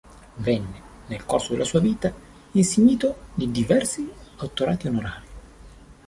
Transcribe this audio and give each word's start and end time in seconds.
Venne, 0.37 0.81
nel 1.09 1.25
corso 1.25 1.51
della 1.51 1.63
sua 1.63 1.79
vita, 1.79 2.11
insignito 2.53 3.25
di 3.35 3.51
diversi 3.51 4.11
dottorati 4.35 4.87
onorari. 4.87 5.27